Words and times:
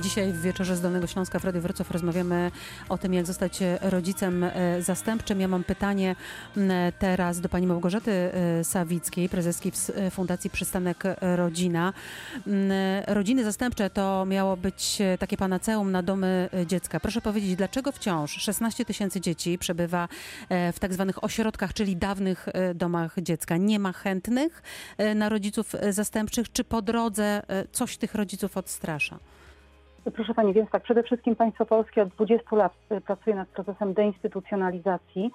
Dzisiaj 0.00 0.32
w 0.32 0.40
wieczorze 0.40 0.76
z 0.76 0.80
Dolnego 0.80 1.06
Śląska 1.06 1.38
w 1.38 1.44
Radiu 1.44 1.60
Wrocław 1.60 1.90
rozmawiamy 1.90 2.50
o 2.88 2.98
tym, 2.98 3.14
jak 3.14 3.26
zostać 3.26 3.58
rodzicem 3.80 4.44
e, 4.44 4.82
zastępczym. 4.82 5.40
Ja 5.40 5.48
mam 5.48 5.64
pytanie 5.64 6.16
m, 6.56 6.70
teraz 6.98 7.40
do 7.40 7.48
pani 7.48 7.66
Małgorzaty 7.66 8.10
e, 8.10 8.64
Sawickiej, 8.64 9.28
prezeski 9.28 9.72
e, 9.94 10.10
Fundacji 10.10 10.50
Przystanek 10.50 11.04
Rodzina. 11.20 11.92
Rodziny 13.06 13.44
zastępcze 13.44 13.90
to 13.90 14.24
miało 14.26 14.56
być 14.56 14.98
e, 15.00 15.18
takie 15.18 15.36
panaceum 15.36 15.92
na 15.92 16.02
domy 16.02 16.48
e, 16.54 16.66
dziecka. 16.66 17.00
Proszę 17.00 17.20
powiedzieć, 17.20 17.56
dlaczego 17.56 17.92
wciąż 17.92 18.32
16 18.32 18.84
tysięcy 18.84 19.20
dzieci 19.20 19.58
przebywa 19.58 20.08
e, 20.48 20.72
w 20.72 20.78
tak 20.78 20.94
zwanych 20.94 21.24
ośrodkach, 21.24 21.74
czyli 21.74 21.96
dawnych 21.96 22.48
e, 22.48 22.74
domach 22.74 23.14
dziecka? 23.22 23.56
Nie 23.56 23.78
ma 23.78 23.92
chętnych 23.92 24.62
e, 24.98 25.14
na 25.14 25.28
rodziców 25.28 25.74
e, 25.74 25.92
zastępczych, 25.92 26.52
czy 26.52 26.64
po 26.64 26.82
drodze 26.82 27.42
e, 27.48 27.64
coś 27.72 27.96
tych 27.96 28.14
rodziców 28.14 28.56
odstrasza? 28.56 29.18
Proszę 30.14 30.34
Pani, 30.34 30.52
więc 30.52 30.70
tak, 30.70 30.82
przede 30.82 31.02
wszystkim 31.02 31.36
państwo 31.36 31.66
polskie 31.66 32.02
od 32.02 32.08
20 32.08 32.56
lat 32.56 32.72
y, 32.92 33.00
pracuje 33.00 33.36
nad 33.36 33.48
procesem 33.48 33.94
deinstytucjonalizacji 33.94 35.30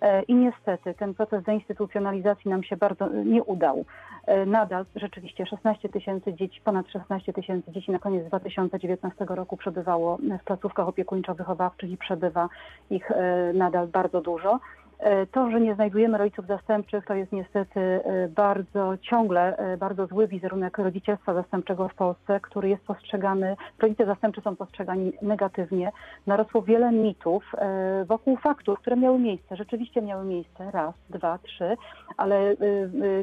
e, 0.00 0.22
i 0.22 0.34
niestety 0.34 0.94
ten 0.94 1.14
proces 1.14 1.44
deinstytucjonalizacji 1.44 2.50
nam 2.50 2.62
się 2.62 2.76
bardzo 2.76 3.14
y, 3.14 3.24
nie 3.24 3.42
udał. 3.42 3.84
E, 4.26 4.46
Nadal 4.46 4.84
rzeczywiście 4.96 5.46
16 5.46 5.88
tysięcy 5.88 6.34
dzieci, 6.34 6.60
ponad 6.64 6.88
16 6.88 7.32
tysięcy 7.32 7.72
dzieci 7.72 7.92
na 7.92 7.98
koniec 7.98 8.26
2019 8.26 9.24
roku 9.28 9.56
przebywało 9.56 10.18
w 10.40 10.44
placówkach 10.44 10.88
opiekuńczo-wychowawczych 10.88 11.90
i 11.90 11.96
przebywa 11.96 12.48
ich 12.90 13.10
e, 13.10 13.52
nadal 13.54 13.88
bardzo 13.88 14.20
dużo. 14.20 14.60
E, 14.98 15.26
To, 15.26 15.50
że 15.50 15.60
nie 15.60 15.74
znajdujemy 15.74 16.18
rodziców 16.18 16.46
zastępczych, 16.46 17.04
to 17.06 17.14
jest 17.14 17.32
niestety 17.32 17.80
e, 17.80 18.28
bardzo 18.28 18.94
ciągle 19.02 19.56
e, 19.56 19.76
bardzo 19.76 20.06
zły 20.06 20.28
wizerunek 20.28 20.78
rodzicielstwa 20.78 21.34
zastępczego 21.34 21.88
w 21.88 21.94
Polsce, 21.94 22.40
który 22.40 22.68
jest 22.68 22.82
postrzegany, 22.84 23.56
rodzice 23.78 24.06
zastępczy 24.06 24.40
są 24.40 24.56
postrzegani 24.56 25.12
negatywnie. 25.22 25.92
Narosło 26.26 26.62
wiele 26.62 26.92
mitów 26.92 27.52
wokół 28.06 28.36
faktów, 28.36 28.78
które 28.78 28.96
miały 28.96 29.18
miejsce. 29.18 29.56
Rzeczywiście 29.56 30.02
miały 30.02 30.24
miejsce 30.24 30.70
raz, 30.70 30.94
dwa, 31.10 31.38
trzy, 31.38 31.76
ale 32.16 32.54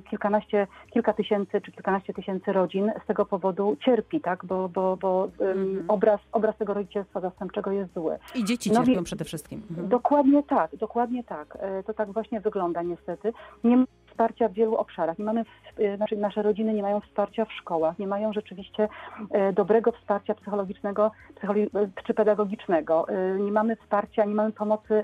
kilkanaście, 0.10 0.68
kilka 0.94 1.14
tysięcy 1.14 1.62
czy 1.62 1.72
kilkanaście 1.72 2.14
tysięcy 2.14 2.54
rodzin 2.54 2.92
z 3.04 3.08
tego 3.08 3.26
powodu 3.26 3.78
cierpi, 3.86 4.22
tak? 4.22 4.46
bo, 4.46 4.70
bo, 4.70 4.98
bo 4.98 5.28
Mhm. 5.40 5.86
obraz, 5.88 6.20
obraz 6.32 6.58
tego 6.58 6.74
rodzicielstwa 6.74 7.20
zastępczego 7.20 7.72
jest 7.72 7.94
zły. 7.94 8.18
I 8.36 8.44
dzieci 8.46 8.70
No 8.72 8.76
cierpią 8.76 8.94
wie- 8.94 9.04
przede 9.04 9.26
wszystkim. 9.26 9.62
Mhm. 9.70 9.90
Dokładnie 9.90 10.44
tak, 10.44 10.76
dokładnie 10.76 11.24
tak. 11.24 11.58
E, 11.62 11.84
To 11.84 11.94
tak 11.94 12.12
właśnie 12.12 12.42
wygląda 12.42 12.82
niestety. 12.82 13.34
Nie 13.64 13.78
ma 13.78 13.86
wsparcia 14.10 14.48
w 14.50 14.54
wielu 14.54 14.76
obszarach. 14.76 15.20
Nie 15.20 15.26
mamy, 15.26 15.46
e, 15.78 15.98
znaczy 15.98 16.18
nasze 16.18 16.42
rodziny 16.42 16.74
nie 16.74 16.82
mają 16.82 17.00
wsparcia 17.02 17.46
w 17.46 17.52
szkołach, 17.54 18.00
nie 18.00 18.08
mają 18.08 18.34
rzeczywiście 18.34 18.88
e, 19.32 19.54
dobrego 19.54 19.92
wsparcia 19.92 20.34
psychologicznego 20.36 21.12
psycholo- 21.42 21.88
czy 22.08 22.14
pedagogicznego. 22.14 23.06
Nie 23.40 23.52
mamy 23.52 23.76
wsparcia, 23.76 24.26
nie 24.26 24.36
mamy 24.36 24.52
pomocy 24.52 25.04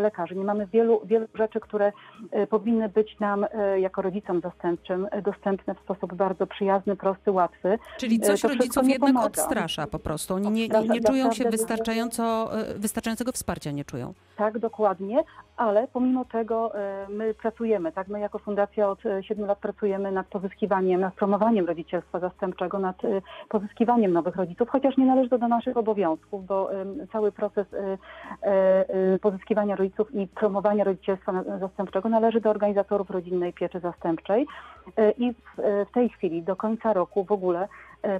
lekarzy, 0.00 0.36
nie 0.36 0.44
mamy 0.44 0.66
wielu, 0.66 1.00
wielu 1.04 1.26
rzeczy, 1.34 1.60
które 1.60 1.92
powinny 2.50 2.88
być 2.88 3.20
nam 3.20 3.46
jako 3.76 4.02
rodzicom 4.02 4.40
zastępczym 4.40 5.08
dostępne 5.22 5.74
w 5.74 5.78
sposób 5.80 6.14
bardzo 6.14 6.46
przyjazny, 6.46 6.96
prosty, 6.96 7.32
łatwy. 7.32 7.78
Czyli 7.98 8.20
coś 8.20 8.40
to 8.40 8.48
rodziców 8.48 8.82
nie 8.84 8.92
jednak 8.92 9.08
pomaga. 9.12 9.26
odstrasza 9.26 9.86
po 9.86 9.98
prostu. 9.98 10.34
Oni 10.34 10.50
nie, 10.50 10.52
nie, 10.52 10.64
Odstrasza, 10.78 10.94
nie 10.94 11.00
czują 11.00 11.32
się 11.32 11.44
wystarczająco, 11.50 12.50
wystarczającego 12.76 13.32
wsparcia, 13.32 13.70
nie 13.70 13.84
czują. 13.84 14.14
Tak, 14.36 14.58
dokładnie, 14.58 15.22
ale 15.56 15.88
pomimo 15.92 16.24
tego 16.24 16.78
e, 16.78 17.06
my 17.08 17.34
pracujemy, 17.34 17.92
tak, 17.92 18.08
my 18.08 18.20
jako 18.20 18.38
fundacja 18.38 18.90
od 18.90 19.06
e, 19.06 19.22
siedmiu 19.22 19.46
lat 19.46 19.58
pracujemy 19.58 20.12
nad 20.12 20.26
pozyskiwaniem, 20.26 21.00
nad 21.00 21.14
promowaniem 21.14 21.66
rodzicielstwa 21.66 22.18
zastępczego, 22.18 22.78
nad 22.78 23.04
e, 23.04 23.08
pozyskiwaniem 23.48 24.12
nowych 24.12 24.36
rodziców, 24.36 24.68
chociaż 24.68 24.96
nie 24.96 25.06
należy 25.06 25.30
to 25.30 25.38
do 25.38 25.48
naszych 25.48 25.76
obowiązków, 25.76 26.46
bo 26.46 26.70
cały 27.12 27.32
proces 27.32 27.66
e, 27.74 27.98
e, 28.42 28.88
e, 28.88 29.18
pozyskiwania 29.18 29.76
rodziców 29.76 30.14
i 30.14 30.26
promowania 30.26 30.84
rodzicielstwa 30.84 31.42
zastępczego 31.60 32.08
należy 32.08 32.40
do 32.40 32.50
organizatorów 32.50 33.10
rodzinnej 33.10 33.52
pieczy 33.52 33.80
zastępczej. 33.80 34.46
E, 34.96 35.10
i 35.10 35.32
w, 35.32 35.60
e, 35.60 35.86
tej 35.86 36.08
chwili 36.08 36.42
do 36.42 36.56
końca 36.56 36.92
roku 36.92 37.24
w 37.24 37.32
ogóle 37.32 37.62
e, 37.62 37.68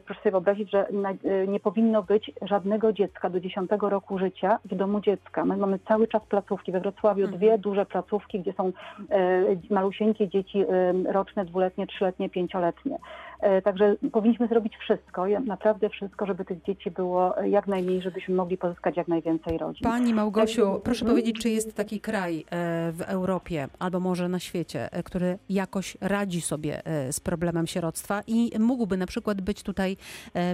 proszę 0.04 0.20
sobie 0.20 0.30
wyobrazić, 0.30 0.70
że 0.70 0.88
e, 0.88 1.46
nie 1.46 1.60
powinno 1.60 2.02
być 2.02 2.32
żadnego 2.42 2.92
dziecka 2.92 3.30
do 3.30 3.40
10 3.40 3.70
roku 3.80 4.18
życia 4.18 4.58
w 4.64 4.74
domu 4.74 5.00
dziecka. 5.00 5.44
My 5.44 5.56
mamy 5.56 5.78
cały 5.88 6.08
czas 6.08 6.22
placówki 6.28 6.72
we 6.72 6.80
Wrocławiu, 6.80 7.22
Mhm. 7.22 7.38
dwie 7.38 7.58
duże 7.58 7.86
placówki, 7.86 8.40
gdzie 8.40 8.52
są 8.52 8.72
e, 9.10 9.42
malusieńkie 9.70 10.28
dzieci 10.28 10.58
e, 10.58 11.12
roczne, 11.12 11.44
dwuletnie, 11.44 11.86
trzyletnie, 11.86 12.28
pięcioletnie. 12.30 12.98
E, 13.40 13.62
także 13.62 13.96
powinniśmy 14.12 14.48
zrobić 14.48 14.76
wszystko, 14.76 15.26
naprawdę 15.46 15.88
wszystko, 15.88 16.26
żeby 16.26 16.44
tych 16.44 16.62
dzieci 16.62 16.90
było 16.90 17.38
e, 17.38 17.48
jak 17.48 17.66
najmniej, 17.66 18.02
żebyśmy 18.02 18.34
mogli 18.34 18.58
pozyskać 18.58 18.96
jak 18.96 19.08
najwięcej 19.08 19.58
rodzin. 19.58 19.82
Pani 19.84 20.14
Małgosiu, 20.14 20.62
Mhm. 20.62 20.80
proszę 20.80 21.04
powiedzieć, 21.04 21.38
czy 21.40 21.48
jest 21.50 21.74
taki 21.74 22.00
kraj 22.00 22.38
e, 22.38 22.44
w 22.92 23.02
Europie 23.06 23.68
albo 23.78 24.00
może 24.00 24.28
na 24.28 24.38
świecie, 24.38 24.88
który 25.04 25.38
jakoś 25.48 25.96
radzi 26.00 26.40
sobie 26.40 26.82
z 27.10 27.20
problemem 27.20 27.66
sieroctwa 27.66 28.22
i 28.26 28.50
mógłby 28.58 28.96
na 28.96 29.06
przykład 29.06 29.40
być 29.40 29.62
tutaj 29.62 29.96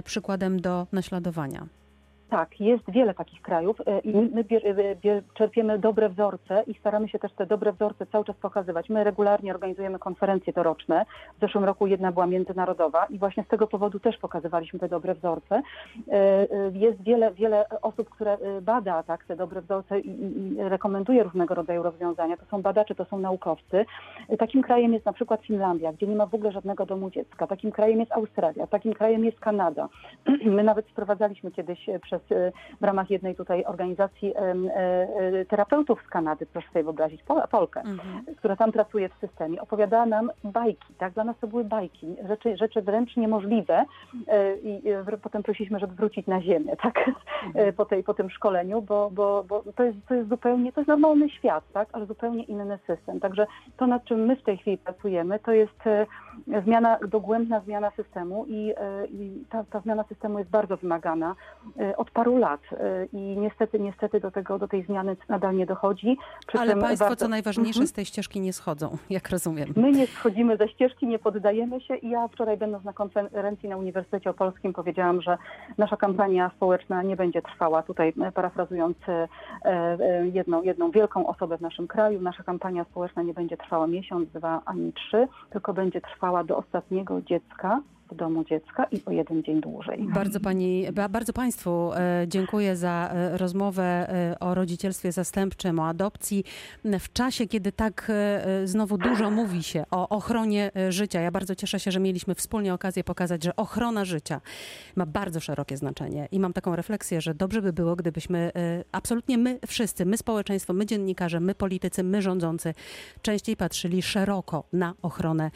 przykładem 0.03 0.61
do 0.61 0.87
naśladowania? 0.91 1.65
Tak, 2.31 2.59
jest 2.59 2.91
wiele 2.91 3.13
takich 3.13 3.41
krajów 3.41 3.81
e, 3.85 3.99
i 3.99 4.15
my 4.15 4.41
e, 4.41 5.21
czerpiemy 5.33 5.79
dobre 5.79 6.09
wzorce 6.09 6.63
i 6.67 6.73
staramy 6.73 7.09
się 7.09 7.19
też 7.19 7.33
te 7.33 7.45
dobre 7.45 7.73
wzorce 7.73 8.05
cały 8.05 8.25
czas 8.25 8.35
pokazywać. 8.35 8.89
My 8.89 9.03
regularnie 9.03 9.51
organizujemy 9.53 9.99
konferencje 9.99 10.53
doroczne. 10.53 11.05
W 11.37 11.41
zeszłym 11.41 11.63
roku 11.63 11.87
jedna 11.87 12.11
była 12.11 12.27
międzynarodowa 12.27 13.05
i 13.05 13.19
właśnie 13.19 13.43
z 13.43 13.47
tego 13.47 13.67
powodu 13.67 13.99
też 13.99 14.17
pokazywaliśmy 14.17 14.79
te 14.79 14.89
dobre 14.89 15.15
wzorce. 15.15 15.61
E, 16.11 16.47
Jest 16.73 17.03
wiele, 17.03 17.31
wiele 17.31 17.65
osób, 17.81 18.09
które 18.09 18.37
bada 18.61 19.03
tak, 19.03 19.25
te 19.25 19.35
dobre 19.35 19.61
wzorce 19.61 19.99
i, 19.99 20.55
rekomenduje 20.57 21.23
różnego 21.23 21.55
rodzaju 21.55 21.83
rozwiązania. 21.83 22.37
To 22.37 22.45
są 22.45 22.61
badacze, 22.61 22.95
to 22.95 23.05
są 23.05 23.19
naukowcy. 23.19 23.85
Takim 24.39 24.61
krajem 24.61 24.93
jest 24.93 25.05
na 25.05 25.13
przykład 25.13 25.41
Finlandia, 25.41 25.93
gdzie 25.93 26.07
nie 26.07 26.15
ma 26.15 26.25
w 26.25 26.35
ogóle 26.35 26.51
żadnego 26.51 26.85
domu 26.85 27.09
dziecka. 27.09 27.47
Takim 27.47 27.71
krajem 27.71 27.99
jest 27.99 28.11
Australia, 28.11 28.67
takim 28.67 28.93
krajem 28.93 29.25
jest 29.25 29.39
Kanada. 29.39 29.89
My 30.45 30.63
nawet 30.63 30.87
sprowadzaliśmy 30.87 31.51
kiedyś 31.51 31.89
e, 31.89 31.99
przez, 32.21 32.37
e, 32.37 32.51
w 32.81 32.83
ramach 32.83 33.09
jednej 33.09 33.35
tutaj 33.35 33.65
organizacji 33.65 34.33
e, 34.35 34.39
e, 34.39 35.45
terapeutów 35.45 36.01
z 36.07 36.09
Kanady, 36.09 36.45
proszę 36.45 36.67
sobie 36.67 36.83
wyobrazić, 36.83 37.23
Pol- 37.23 37.47
Polkę, 37.51 37.81
Mhm. 37.81 38.35
która 38.37 38.55
tam 38.55 38.71
pracuje 38.71 39.09
w 39.09 39.13
systemie, 39.13 39.61
opowiadała 39.61 40.05
nam 40.05 40.31
bajki, 40.43 40.93
tak? 40.97 41.13
Dla 41.13 41.23
nas 41.23 41.35
to 41.41 41.47
były 41.47 41.63
bajki, 41.63 42.15
rzeczy, 42.27 42.57
rzeczy 42.57 42.81
wręcz 42.81 43.17
niemożliwe 43.17 43.85
i 44.63 44.81
potem 45.21 45.43
prosiliśmy, 45.43 45.79
żeby 45.79 45.95
wrócić 45.95 46.27
na 46.27 46.41
ziemię, 46.41 46.75
tak? 46.83 47.11
Po, 47.77 47.85
tej, 47.85 48.03
po 48.03 48.13
tym 48.13 48.29
szkoleniu, 48.29 48.81
bo, 48.81 49.09
bo, 49.11 49.43
bo 49.47 49.63
to, 49.75 49.83
jest, 49.83 49.97
to 50.07 50.13
jest 50.13 50.29
zupełnie, 50.29 50.71
to 50.73 50.81
jest 50.81 50.87
normalny 50.87 51.29
świat, 51.29 51.63
tak? 51.73 51.89
Ale 51.91 52.05
zupełnie 52.05 52.43
inny 52.43 52.79
system. 52.87 53.19
Także 53.19 53.47
to, 53.77 53.87
nad 53.87 54.03
czym 54.03 54.25
my 54.25 54.35
w 54.35 54.43
tej 54.43 54.57
chwili 54.57 54.77
pracujemy, 54.77 55.39
to 55.39 55.51
jest 55.51 55.79
zmiana, 56.65 56.97
dogłębna 57.07 57.59
zmiana 57.59 57.91
systemu 57.91 58.45
i, 58.47 58.73
i 59.11 59.43
ta, 59.49 59.63
ta 59.63 59.79
zmiana 59.79 60.03
systemu 60.03 60.39
jest 60.39 60.51
bardzo 60.51 60.77
wymagana 60.77 61.35
e, 61.79 61.97
od 62.11 62.15
paru 62.15 62.37
lat 62.37 62.61
e, 62.71 63.05
i 63.05 63.17
niestety, 63.37 63.79
niestety 63.79 64.19
do 64.19 64.31
tego, 64.31 64.59
do 64.59 64.67
tej 64.67 64.83
zmiany 64.83 65.15
nadal 65.29 65.55
nie 65.55 65.65
dochodzi. 65.65 66.17
Przy 66.47 66.59
Ale 66.59 66.75
państwo, 66.77 67.05
warto- 67.05 67.15
co 67.15 67.27
najważniejsze, 67.27 67.79
Mhm. 67.79 67.87
z 67.87 67.93
tej 67.93 68.05
ścieżki 68.05 68.41
nie 68.41 68.53
schodzą, 68.53 68.97
jak 69.09 69.29
rozumiem. 69.29 69.69
My 69.75 69.91
nie 69.91 70.07
schodzimy 70.07 70.57
ze 70.57 70.67
ścieżki, 70.67 71.07
nie 71.07 71.19
poddajemy 71.19 71.81
się 71.81 71.95
i 71.95 72.09
ja 72.09 72.27
wczoraj 72.27 72.57
będąc 72.57 72.83
na 72.83 72.93
konferencji 72.93 73.69
na 73.69 73.77
Uniwersytecie 73.77 74.29
Opolskim 74.29 74.73
powiedziałam, 74.73 75.21
że 75.21 75.37
nasza 75.77 75.97
kampania 75.97 76.51
społeczna 76.55 77.03
nie 77.03 77.15
będzie 77.15 77.41
trwała, 77.41 77.83
tutaj 77.83 78.13
e, 78.21 78.31
parafrazując 78.31 78.97
e, 79.09 79.27
e, 79.65 80.27
jedną, 80.27 80.61
jedną 80.63 80.91
wielką 80.91 81.27
osobę 81.27 81.57
w 81.57 81.61
naszym 81.61 81.87
kraju, 81.87 82.21
nasza 82.21 82.43
kampania 82.43 82.83
społeczna 82.83 83.23
nie 83.23 83.33
będzie 83.33 83.57
trwała 83.57 83.87
miesiąc, 83.87 84.29
dwa 84.29 84.61
ani 84.65 84.93
trzy, 84.93 85.27
tylko 85.49 85.73
będzie 85.73 86.01
trwała 86.01 86.43
do 86.43 86.57
ostatniego 86.57 87.21
dziecka 87.21 87.81
w 88.11 88.15
domu 88.15 88.43
dziecka 88.43 88.83
i 88.83 89.01
o 89.05 89.11
jeden 89.11 89.43
dzień 89.43 89.61
dłużej. 89.61 90.07
Bardzo 90.13 90.39
pani, 90.39 90.85
ba- 90.93 91.09
bardzo 91.09 91.33
Państwu 91.33 91.93
e, 91.93 92.25
dziękuję 92.27 92.75
za 92.75 93.09
e, 93.13 93.37
rozmowę 93.37 93.83
e, 93.83 94.39
o 94.39 94.55
rodzicielstwie 94.55 95.11
zastępczym, 95.11 95.79
o 95.79 95.87
adopcji. 95.87 96.43
W 96.99 97.13
czasie, 97.13 97.47
kiedy 97.47 97.71
tak 97.71 98.11
znowu 98.65 98.97
dużo 98.97 99.31
mówi 99.31 99.63
się 99.63 99.83
o 99.91 100.09
ochronie 100.09 100.71
życia, 100.89 101.21
ja 101.21 101.31
bardzo 101.31 101.55
cieszę 101.55 101.79
się, 101.79 101.91
że 101.91 101.99
mieliśmy 101.99 102.35
wspólnie 102.35 102.73
okazję 102.73 103.03
pokazać, 103.03 103.43
że 103.43 103.55
ochrona 103.55 104.05
życia 104.05 104.41
ma 104.95 105.05
bardzo 105.05 105.39
szerokie 105.39 105.77
znaczenie 105.77 106.27
i 106.31 106.39
mam 106.39 106.53
taką 106.53 106.75
refleksję, 106.75 107.21
że 107.21 107.33
dobrze 107.33 107.61
by 107.61 107.73
było, 107.73 107.95
gdybyśmy 107.95 108.51
absolutnie 108.91 109.37
my 109.37 109.59
wszyscy, 109.67 110.05
my 110.05 110.17
społeczeństwo, 110.17 110.73
my 110.73 110.85
dziennikarze, 110.85 111.39
my 111.39 111.55
politycy, 111.55 112.03
my 112.03 112.21
rządzący 112.21 112.73
częściej 113.21 113.57
patrzyli 113.57 114.01
szeroko 114.01 114.63
na 114.73 114.93
ochronę 115.01 115.51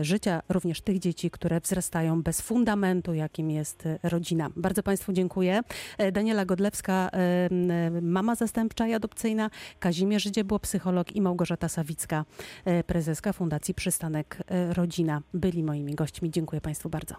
życia 0.00 0.42
również 0.48 0.80
tych 0.80 0.98
dzieci, 0.98 1.30
które 1.30 1.60
wzrastają 1.60 1.89
bez 2.16 2.40
fundamentu, 2.40 3.14
jakim 3.14 3.50
jest 3.50 3.86
e, 3.86 3.98
rodzina. 4.02 4.50
Bardzo 4.56 4.82
Państwu 4.82 5.12
dziękuję. 5.12 5.60
E, 5.98 6.12
Daniela 6.12 6.44
Godlewska, 6.44 7.10
e, 7.12 7.50
mama 8.02 8.34
zastępcza 8.34 8.86
i 8.86 8.94
adopcyjna, 8.94 9.50
Kazimierz 9.78 10.24
Dziebło, 10.24 10.58
psycholog 10.58 11.12
i 11.16 11.20
Małgorzata 11.20 11.68
Sawicka, 11.68 12.24
prezeska 12.86 13.32
Fundacji 13.32 13.74
Przystanek 13.74 14.38
Rodzina 14.72 15.22
byli 15.34 15.62
moimi 15.62 15.94
gośćmi. 15.94 16.30
Dziękuję 16.30 16.60
Państwu 16.60 16.88
bardzo. 16.88 17.14